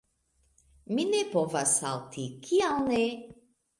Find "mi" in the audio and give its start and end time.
0.93-1.05